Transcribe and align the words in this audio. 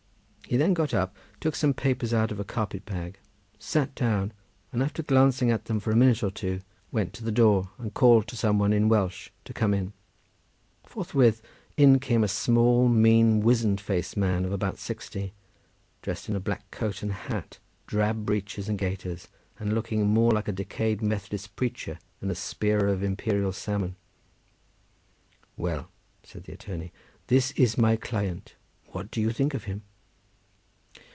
He 0.47 0.57
then 0.57 0.73
got 0.73 0.93
up, 0.93 1.15
took 1.39 1.55
some 1.55 1.73
papers 1.73 2.13
out 2.13 2.29
of 2.29 2.37
a 2.37 2.43
carpet 2.43 2.83
bag, 2.83 3.19
sat 3.57 3.95
down, 3.95 4.33
and 4.73 4.83
after 4.83 5.01
glancing 5.01 5.49
at 5.49 5.63
them 5.63 5.79
for 5.79 5.91
a 5.91 5.95
minute 5.95 6.21
or 6.23 6.29
two, 6.29 6.59
went 6.91 7.13
to 7.13 7.23
the 7.23 7.31
door 7.31 7.69
and 7.77 7.93
called 7.93 8.27
to 8.27 8.35
somebody 8.35 8.75
in 8.75 8.89
Welsh 8.89 9.29
to 9.45 9.53
come 9.53 9.73
in. 9.73 9.93
Forthwith 10.83 11.41
in 11.77 11.99
came 11.99 12.21
a 12.21 12.27
small, 12.27 12.89
mean, 12.89 13.39
wizened 13.39 13.79
faced 13.79 14.17
man 14.17 14.43
of 14.43 14.51
about 14.51 14.77
sixty, 14.77 15.31
dressed 16.01 16.27
in 16.27 16.35
a 16.35 16.41
black 16.41 16.69
coat 16.69 17.01
and 17.01 17.13
hat, 17.13 17.59
drab 17.87 18.25
breeches 18.25 18.67
and 18.67 18.77
gaiters, 18.77 19.29
and 19.57 19.71
looking 19.73 20.05
more 20.05 20.31
like 20.31 20.49
a 20.49 20.51
decayed 20.51 21.01
Methodist 21.01 21.55
preacher 21.55 21.97
than 22.19 22.29
a 22.29 22.35
spearer 22.35 22.89
of 22.89 23.01
imperial 23.03 23.53
salmon. 23.53 23.95
"Well," 25.55 25.89
said 26.23 26.43
the 26.43 26.51
attorney, 26.51 26.91
"this 27.27 27.51
is 27.51 27.77
my 27.77 27.95
client; 27.95 28.55
what 28.87 29.11
do 29.11 29.21
you 29.21 29.31
think 29.31 29.53
of 29.53 29.63
him?" 29.63 29.83